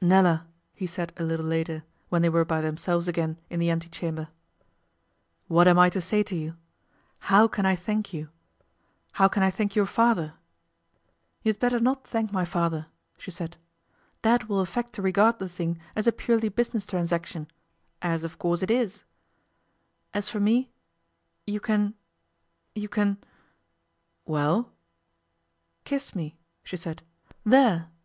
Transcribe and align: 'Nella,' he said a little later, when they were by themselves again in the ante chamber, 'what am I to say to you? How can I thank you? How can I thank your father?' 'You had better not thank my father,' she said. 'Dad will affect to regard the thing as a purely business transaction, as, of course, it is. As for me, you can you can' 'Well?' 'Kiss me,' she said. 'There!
'Nella,' 0.00 0.46
he 0.76 0.86
said 0.86 1.12
a 1.16 1.24
little 1.24 1.44
later, 1.46 1.82
when 2.10 2.22
they 2.22 2.28
were 2.28 2.44
by 2.44 2.60
themselves 2.60 3.08
again 3.08 3.40
in 3.50 3.58
the 3.58 3.70
ante 3.70 3.88
chamber, 3.88 4.28
'what 5.48 5.66
am 5.66 5.80
I 5.80 5.90
to 5.90 6.00
say 6.00 6.22
to 6.22 6.36
you? 6.36 6.54
How 7.26 7.48
can 7.48 7.66
I 7.66 7.74
thank 7.74 8.12
you? 8.12 8.28
How 9.14 9.26
can 9.26 9.42
I 9.42 9.50
thank 9.50 9.74
your 9.74 9.86
father?' 9.86 10.34
'You 11.42 11.48
had 11.50 11.58
better 11.58 11.80
not 11.80 12.06
thank 12.06 12.30
my 12.32 12.44
father,' 12.44 12.86
she 13.18 13.32
said. 13.32 13.56
'Dad 14.22 14.44
will 14.44 14.60
affect 14.60 14.92
to 14.92 15.02
regard 15.02 15.40
the 15.40 15.48
thing 15.48 15.76
as 15.96 16.06
a 16.06 16.12
purely 16.12 16.48
business 16.50 16.86
transaction, 16.86 17.48
as, 18.00 18.22
of 18.22 18.38
course, 18.38 18.62
it 18.62 18.70
is. 18.70 19.02
As 20.14 20.28
for 20.28 20.38
me, 20.38 20.70
you 21.48 21.58
can 21.58 21.94
you 22.76 22.88
can' 22.88 23.18
'Well?' 24.24 24.70
'Kiss 25.84 26.14
me,' 26.14 26.38
she 26.62 26.76
said. 26.76 27.02
'There! 27.42 27.88